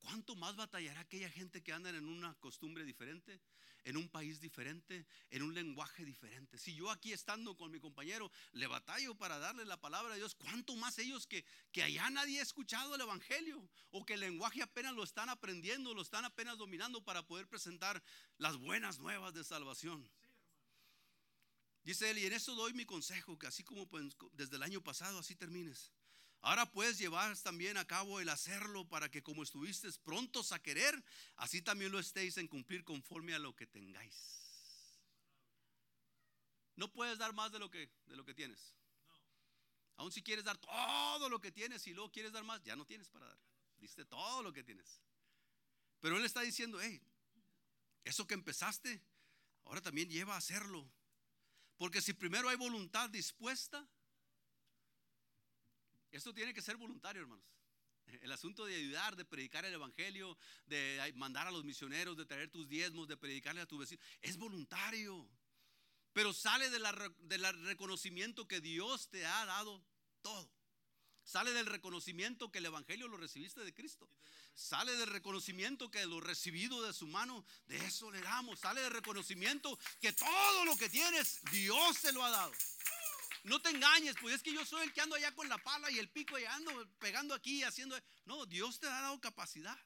[0.00, 3.40] ¿cuánto más batallará aquella gente que anda en una costumbre diferente?
[3.84, 6.58] en un país diferente, en un lenguaje diferente.
[6.58, 10.34] Si yo aquí estando con mi compañero le batallo para darle la palabra de Dios,
[10.34, 13.68] ¿cuánto más ellos que, que allá nadie ha escuchado el Evangelio?
[13.90, 18.02] O que el lenguaje apenas lo están aprendiendo, lo están apenas dominando para poder presentar
[18.38, 20.08] las buenas nuevas de salvación.
[21.82, 24.82] Dice él, y en eso doy mi consejo, que así como pues, desde el año
[24.82, 25.90] pasado, así termines.
[26.42, 31.02] Ahora puedes llevar también a cabo el hacerlo para que como estuviste prontos a querer,
[31.36, 34.40] así también lo estéis en cumplir conforme a lo que tengáis.
[36.76, 38.74] No puedes dar más de lo que, de lo que tienes.
[39.96, 42.86] Aún si quieres dar todo lo que tienes y luego quieres dar más, ya no
[42.86, 43.38] tienes para dar.
[43.76, 45.02] Diste todo lo que tienes.
[46.00, 47.02] Pero él está diciendo, hey,
[48.04, 49.02] eso que empezaste,
[49.64, 50.90] ahora también lleva a hacerlo.
[51.76, 53.86] Porque si primero hay voluntad dispuesta,
[56.10, 57.44] esto tiene que ser voluntario, hermanos.
[58.22, 62.50] El asunto de ayudar, de predicar el evangelio, de mandar a los misioneros, de traer
[62.50, 65.28] tus diezmos, de predicarle a tu vecino, es voluntario.
[66.12, 69.84] Pero sale del reconocimiento que Dios te ha dado
[70.22, 70.50] todo.
[71.22, 74.08] Sale del reconocimiento que el evangelio lo recibiste de Cristo.
[74.54, 78.58] Sale del reconocimiento que lo recibido de su mano, de eso le damos.
[78.58, 82.52] Sale del reconocimiento que todo lo que tienes, Dios te lo ha dado.
[83.44, 85.90] No te engañes, pues es que yo soy el que ando allá con la pala
[85.90, 87.98] y el pico y ando pegando aquí, haciendo.
[88.26, 89.78] No, Dios te ha dado capacidad.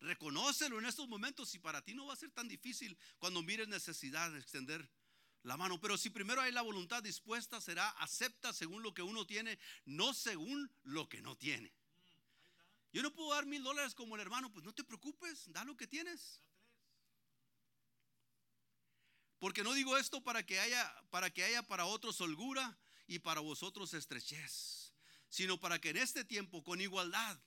[0.00, 3.66] Reconócelo en estos momentos y para ti no va a ser tan difícil cuando mires
[3.66, 4.88] necesidad de extender
[5.42, 5.80] la mano.
[5.80, 10.12] Pero si primero hay la voluntad dispuesta, será acepta según lo que uno tiene, no
[10.12, 11.72] según lo que no tiene.
[12.92, 15.76] Yo no puedo dar mil dólares como el hermano, pues no te preocupes, da lo
[15.76, 16.40] que tienes.
[19.38, 22.76] Porque no digo esto para que haya para que haya para otros holgura
[23.08, 24.92] y para vosotros estrechez,
[25.28, 27.40] sino para que en este tiempo con igualdad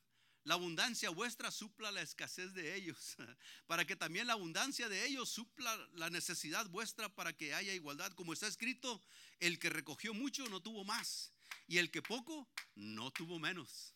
[0.43, 3.15] la abundancia vuestra supla la escasez de ellos,
[3.67, 8.11] para que también la abundancia de ellos supla la necesidad vuestra para que haya igualdad.
[8.13, 9.01] Como está escrito,
[9.39, 11.31] el que recogió mucho no tuvo más,
[11.67, 13.93] y el que poco no tuvo menos.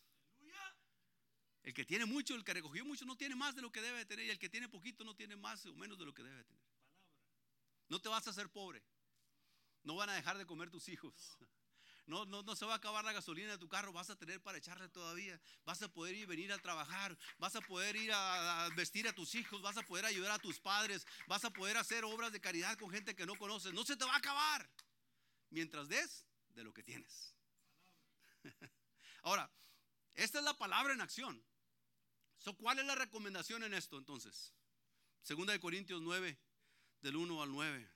[1.64, 4.06] El que tiene mucho, el que recogió mucho, no tiene más de lo que debe
[4.06, 6.44] tener, y el que tiene poquito no tiene más o menos de lo que debe
[6.44, 6.62] tener.
[7.88, 8.84] No te vas a hacer pobre.
[9.86, 11.14] No van a dejar de comer tus hijos.
[12.06, 14.40] No, no, no se va a acabar la gasolina de tu carro, vas a tener
[14.42, 15.40] para echarle todavía.
[15.64, 19.36] Vas a poder ir venir a trabajar, vas a poder ir a, vestir a tus
[19.36, 22.76] hijos, vas a poder ayudar a tus padres, vas a poder hacer obras de caridad
[22.78, 23.72] con gente que no conoces.
[23.72, 24.68] No se te va a acabar
[25.50, 27.36] mientras des de lo que tienes.
[29.22, 29.48] Ahora,
[30.14, 31.44] esta es la palabra en acción.
[32.58, 34.52] ¿Cuál es la recomendación en esto entonces?
[35.22, 36.38] Segunda de Corintios 9,
[37.02, 37.95] del 1 al 9.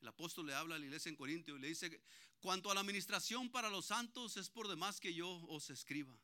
[0.00, 2.02] El apóstol le habla a la iglesia en Corintio y le dice,
[2.40, 6.16] cuanto a la administración para los santos es por demás que yo os escriba.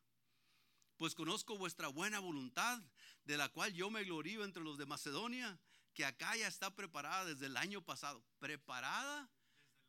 [0.97, 2.81] Pues conozco vuestra buena voluntad,
[3.25, 5.59] de la cual yo me glorío entre los de Macedonia,
[5.93, 8.25] que acá ya está preparada desde el año pasado.
[8.39, 9.29] Preparada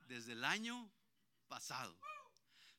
[0.07, 0.91] desde el año
[1.47, 1.95] pasado.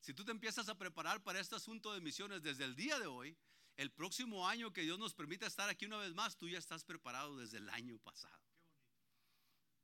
[0.00, 3.06] Si tú te empiezas a preparar para este asunto de misiones desde el día de
[3.06, 3.36] hoy,
[3.76, 6.84] el próximo año que Dios nos permita estar aquí una vez más, tú ya estás
[6.84, 8.40] preparado desde el año pasado.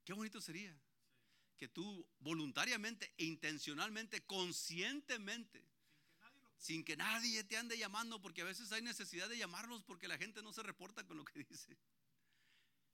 [0.05, 0.77] Qué bonito sería
[1.63, 5.65] que tú voluntariamente e intencionalmente, conscientemente,
[6.59, 10.19] sin que nadie te ande llamando, porque a veces hay necesidad de llamarlos porque la
[10.19, 11.79] gente no se reporta con lo que dice.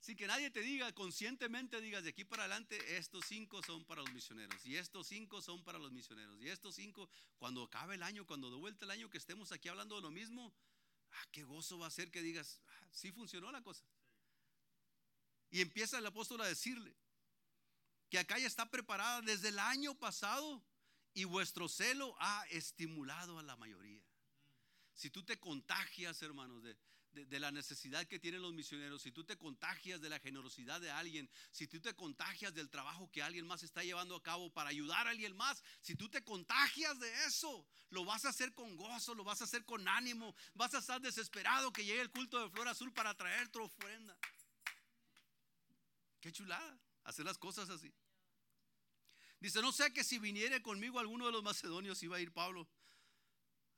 [0.01, 4.03] Sin que nadie te diga, conscientemente digas, de aquí para adelante, estos cinco son para
[4.03, 8.03] los misioneros, y estos cinco son para los misioneros, y estos cinco, cuando acabe el
[8.03, 10.53] año, cuando de vuelta el año que estemos aquí hablando de lo mismo,
[11.13, 13.87] ah, qué gozo va a ser que digas, ah, sí funcionó la cosa.
[15.51, 16.95] Y empieza el apóstol a decirle
[18.09, 20.63] que acá ya está preparada desde el año pasado
[21.15, 24.03] y vuestro celo ha estimulado a la mayoría.
[24.95, 26.77] Si tú te contagias, hermanos, de,
[27.41, 31.29] la necesidad que tienen los misioneros, si tú te contagias de la generosidad de alguien,
[31.51, 35.07] si tú te contagias del trabajo que alguien más está llevando a cabo para ayudar
[35.07, 39.15] a alguien más, si tú te contagias de eso, lo vas a hacer con gozo,
[39.15, 42.51] lo vas a hacer con ánimo, vas a estar desesperado que llegue el culto de
[42.51, 44.17] flor azul para traer tu ofrenda.
[46.21, 47.93] Qué chulada, hacer las cosas así.
[49.41, 52.69] Dice, no sé que si viniere conmigo alguno de los macedonios, iba a ir Pablo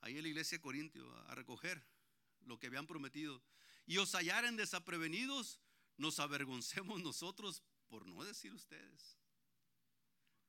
[0.01, 1.85] ahí en la iglesia de Corintio a recoger
[2.47, 3.43] lo que habían prometido,
[3.87, 5.61] y os hallaren desaprevenidos,
[5.97, 9.19] nos avergoncemos nosotros por no decir ustedes.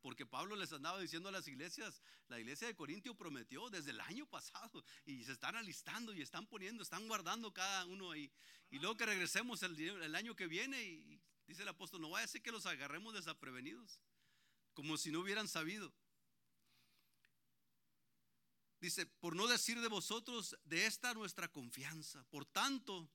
[0.02, 4.00] Porque Pablo les andaba diciendo a las iglesias, la iglesia de Corintio prometió desde el
[4.00, 8.32] año pasado y se están alistando y están poniendo, están guardando cada uno ahí.
[8.72, 12.23] Y luego que regresemos el, el año que viene y dice el apóstol, no vaya
[12.23, 13.99] a ser que los agarremos desaprevenidos,
[14.73, 15.93] como si no hubieran sabido.
[18.79, 22.23] Dice, por no decir de vosotros, de esta nuestra confianza.
[22.29, 23.09] Por tanto,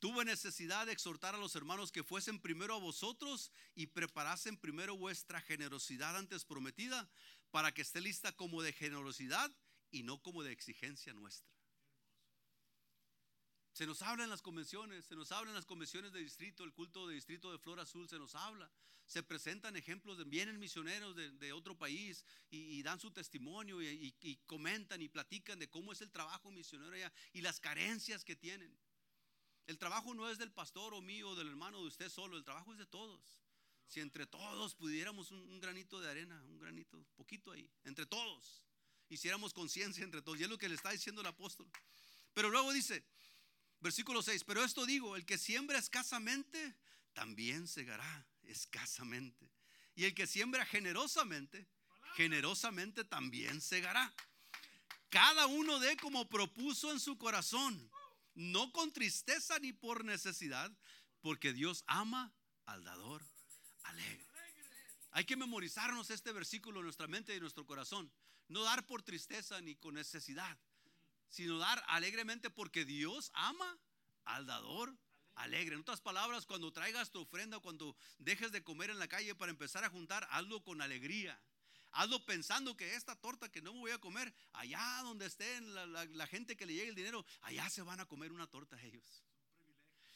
[0.00, 4.96] tuve necesidad de exhortar a los hermanos que fuesen primero a vosotros y preparasen primero
[4.96, 7.08] vuestra generosidad antes prometida,
[7.52, 9.50] para que esté lista como de generosidad
[9.92, 11.55] y no como de exigencia nuestra.
[13.76, 16.72] Se nos habla en las convenciones, se nos habla en las convenciones de distrito, el
[16.72, 18.70] culto de distrito de Flor Azul, se nos habla.
[19.04, 25.02] Se presentan ejemplos de vienen misioneros de, otro país y, dan su testimonio y, comentan
[25.02, 28.74] y platican de cómo es el trabajo misionero allá y las carencias que tienen.
[29.66, 32.44] El trabajo no es del pastor o mío o del hermano de usted solo, el
[32.44, 33.42] trabajo es de todos.
[33.88, 38.62] Si entre todos pudiéramos un, un granito de arena, un granito, poquito ahí, entre todos,
[39.10, 40.40] hiciéramos conciencia entre todos.
[40.40, 41.70] Y es lo que le está diciendo el apóstol.
[42.36, 43.02] Pero luego dice,
[43.86, 46.74] Versículo 6, pero esto digo, el que siembra escasamente,
[47.12, 49.48] también segará escasamente.
[49.94, 51.68] Y el que siembra generosamente,
[52.16, 54.12] generosamente también segará.
[55.08, 57.88] Cada uno de como propuso en su corazón,
[58.34, 60.76] no con tristeza ni por necesidad,
[61.20, 63.24] porque Dios ama al dador
[63.84, 64.26] alegre.
[65.12, 68.10] Hay que memorizarnos este versículo en nuestra mente y en nuestro corazón.
[68.48, 70.58] No dar por tristeza ni con necesidad,
[71.28, 73.78] sino dar alegremente porque Dios ama
[74.24, 74.96] al dador
[75.36, 75.74] alegre.
[75.74, 79.50] En otras palabras, cuando traigas tu ofrenda, cuando dejes de comer en la calle para
[79.50, 81.40] empezar a juntar, hazlo con alegría.
[81.92, 86.26] Hazlo pensando que esta torta que no me voy a comer, allá donde estén la,
[86.26, 89.24] gente que le llegue el dinero, allá se van a comer una torta ellos.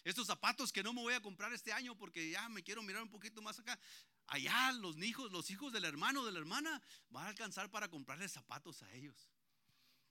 [0.05, 3.03] Estos zapatos que no me voy a comprar este año porque ya me quiero mirar
[3.03, 3.79] un poquito más acá.
[4.27, 8.29] Allá los hijos, los hijos del hermano de la hermana van a alcanzar para comprarle
[8.29, 9.31] zapatos a ellos.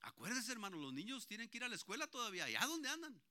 [0.01, 3.21] Acuérdense, hermano, los niños tienen que ir a la escuela todavía, allá donde andan.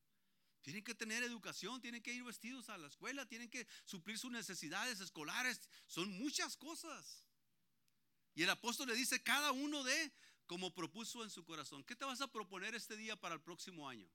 [0.63, 4.31] Tienen que tener educación, tienen que ir vestidos a la escuela, tienen que suplir sus
[4.31, 5.69] necesidades escolares.
[5.87, 7.25] Son muchas cosas.
[8.35, 10.13] Y el apóstol le dice, cada uno de
[10.47, 11.85] como propuso en su corazón.
[11.85, 14.09] ¿Qué te vas a proponer este día para el próximo año?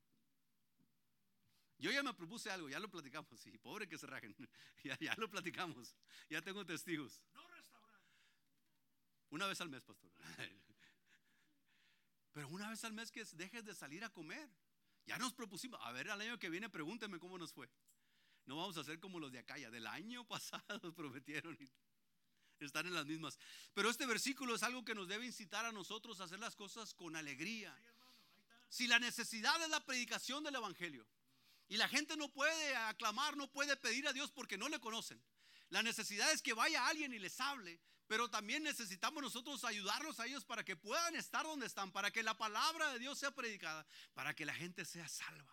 [1.77, 3.39] Yo ya me propuse algo, ya lo platicamos.
[3.39, 4.35] Sí, pobre que se rajen.
[4.83, 5.95] Ya, ya lo platicamos.
[6.29, 7.21] Ya tengo testigos.
[7.33, 7.41] No
[9.29, 10.11] Una vez al mes, pastor.
[12.33, 14.49] Pero una vez al mes que dejes de salir a comer.
[15.05, 17.69] Ya nos propusimos, a ver, al año que viene pregúnteme cómo nos fue.
[18.45, 21.69] No vamos a hacer como los de acá, ya del año pasado prometieron y
[22.59, 23.37] están en las mismas.
[23.73, 26.93] Pero este versículo es algo que nos debe incitar a nosotros a hacer las cosas
[26.93, 27.75] con alegría.
[28.69, 31.05] Si la necesidad es la predicación del Evangelio
[31.67, 35.21] y la gente no puede aclamar, no puede pedir a Dios porque no le conocen,
[35.69, 37.79] la necesidad es que vaya alguien y les hable,
[38.13, 42.21] pero también necesitamos nosotros ayudarlos a ellos para que puedan estar donde están, para que
[42.21, 45.51] la palabra de Dios sea predicada, para que la gente sea salva.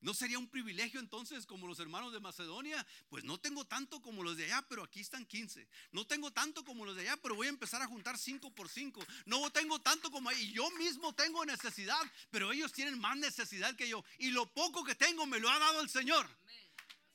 [0.00, 2.86] ¿No sería un privilegio entonces como los hermanos de Macedonia?
[3.10, 5.68] Pues no tengo tanto como los de allá, pero aquí están 15.
[5.92, 8.70] No tengo tanto como los de allá, pero voy a empezar a juntar 5 por
[8.70, 9.04] 5.
[9.26, 10.52] No tengo tanto como ahí.
[10.52, 12.00] Yo mismo tengo necesidad,
[12.30, 14.02] pero ellos tienen más necesidad que yo.
[14.18, 16.26] Y lo poco que tengo me lo ha dado el Señor.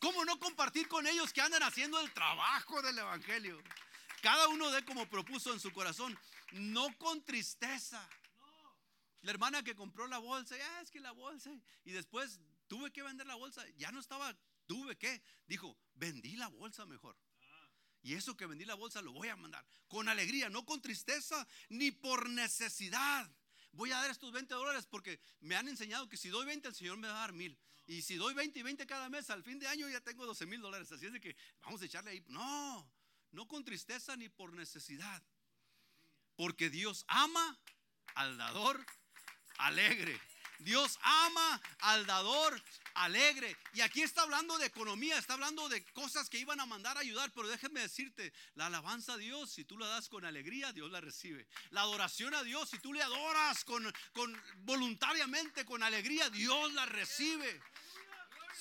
[0.02, 3.62] ¿Cómo no compartir con ellos que andan haciendo el trabajo del Evangelio?
[4.24, 6.18] Cada uno de como propuso en su corazón,
[6.54, 8.10] no con tristeza.
[9.22, 11.52] La hermana que compró la bolsa, ya es que la bolsa,
[11.86, 14.36] y después tuve que vender la bolsa, ya no estaba,
[14.66, 17.16] tuve que, dijo, vendí la bolsa mejor.
[18.02, 21.48] Y eso que vendí la bolsa lo voy a mandar con alegría, no con tristeza
[21.70, 23.30] ni por necesidad.
[23.74, 26.76] Voy a dar estos 20 dólares porque me han enseñado que si doy 20 el
[26.76, 27.56] Señor me va a dar mil.
[27.92, 30.46] Y si doy 20 y 20 cada mes, al fin de año ya tengo 12
[30.46, 30.90] mil dólares.
[30.94, 32.24] Así es de que vamos a echarle ahí.
[32.30, 32.90] No,
[33.34, 35.22] no con tristeza ni por necesidad.
[36.38, 37.60] Porque Dios ama
[38.16, 38.86] al dador
[39.58, 40.18] alegre.
[40.60, 42.64] Dios ama al dador
[42.94, 43.58] alegre.
[43.74, 47.02] Y aquí está hablando de economía, está hablando de cosas que iban a mandar a
[47.02, 47.30] ayudar.
[47.34, 51.02] Pero déjeme decirte, la alabanza a Dios, si tú la das con alegría, Dios la
[51.02, 51.46] recibe.
[51.72, 56.86] La adoración a Dios, si tú le adoras con, con voluntariamente, con alegría, Dios la
[56.86, 57.62] recibe.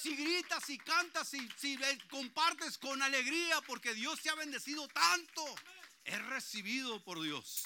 [0.00, 1.78] Si gritas, y cantas, si, si
[2.08, 5.44] compartes con alegría, porque Dios te ha bendecido tanto,
[6.04, 7.64] es recibido por Dios.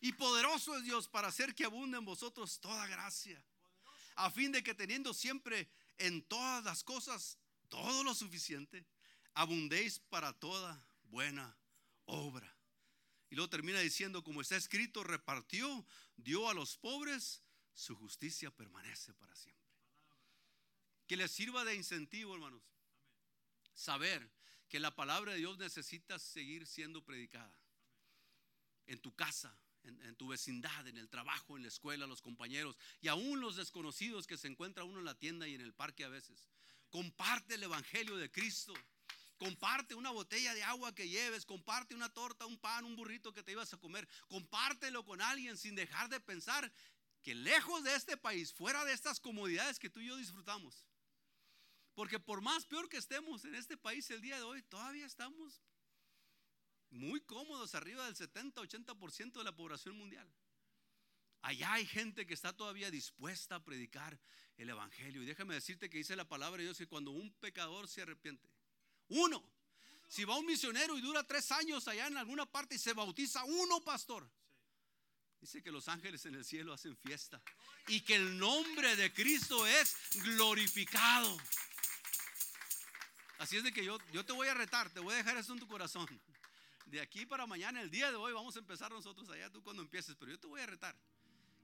[0.00, 3.42] Y poderoso es Dios para hacer que abunde en vosotros toda gracia.
[4.14, 5.68] A fin de que teniendo siempre
[5.98, 8.86] en todas las cosas todo lo suficiente,
[9.34, 11.54] abundéis para toda buena
[12.06, 12.50] obra.
[13.28, 15.84] Y luego termina diciendo, como está escrito, repartió,
[16.16, 17.42] dio a los pobres,
[17.74, 19.65] su justicia permanece para siempre.
[21.06, 22.62] Que les sirva de incentivo, hermanos.
[23.74, 24.28] Saber
[24.68, 27.58] que la palabra de Dios necesita seguir siendo predicada.
[28.86, 33.08] En tu casa, en, tu vecindad, en el trabajo, en la escuela, los compañeros y
[33.08, 36.08] aún los desconocidos que se encuentra uno en la tienda y en el parque a
[36.08, 36.48] veces.
[36.90, 38.74] Comparte el Evangelio de Cristo.
[39.36, 43.42] Comparte una botella de agua que lleves, comparte una torta, un pan, un burrito que
[43.42, 44.08] te ibas a comer.
[44.28, 46.72] Compártelo con alguien sin dejar de pensar
[47.22, 50.86] que lejos de este país, fuera de estas comodidades que tú y yo disfrutamos.
[51.96, 55.62] Porque por más peor que estemos en este país el día de hoy, todavía estamos
[56.90, 60.30] muy cómodos, arriba del 70-80% de la población mundial.
[61.40, 64.20] Allá hay gente que está todavía dispuesta a predicar
[64.58, 65.22] el Evangelio.
[65.22, 68.46] Y déjame decirte que dice la palabra de Dios que cuando un pecador se arrepiente,
[69.08, 69.42] uno,
[70.06, 73.42] si va un misionero y dura tres años allá en alguna parte y se bautiza
[73.44, 74.30] uno, pastor,
[75.40, 77.40] dice que los ángeles en el cielo hacen fiesta
[77.88, 81.38] y que el nombre de Cristo es glorificado.
[83.38, 85.52] Así es de que yo, yo te voy a retar, te voy a dejar eso
[85.52, 86.06] en tu corazón
[86.86, 89.82] de aquí para mañana, el día de hoy, vamos a empezar nosotros allá, tú cuando
[89.82, 90.96] empieces, pero yo te voy a retar.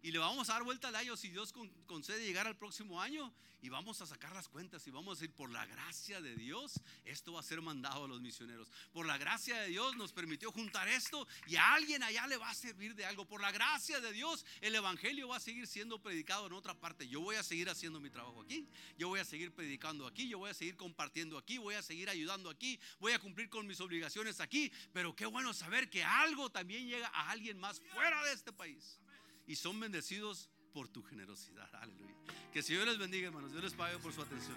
[0.03, 1.55] Y le vamos a dar vuelta al año si Dios
[1.87, 3.33] concede llegar al próximo año
[3.63, 6.81] y vamos a sacar las cuentas y vamos a decir, por la gracia de Dios,
[7.05, 8.69] esto va a ser mandado a los misioneros.
[8.93, 12.51] Por la gracia de Dios nos permitió juntar esto y a alguien allá le va
[12.51, 13.25] a servir de algo.
[13.25, 17.07] Por la gracia de Dios, el Evangelio va a seguir siendo predicado en otra parte.
[17.07, 20.39] Yo voy a seguir haciendo mi trabajo aquí, yo voy a seguir predicando aquí, yo
[20.39, 23.81] voy a seguir compartiendo aquí, voy a seguir ayudando aquí, voy a cumplir con mis
[23.81, 24.73] obligaciones aquí.
[24.93, 28.99] Pero qué bueno saber que algo también llega a alguien más fuera de este país
[29.47, 31.69] y son bendecidos por tu generosidad.
[31.75, 32.15] Aleluya.
[32.53, 33.53] Que el Señor les bendiga, hermanos.
[33.53, 34.57] Dios les pague por su atención.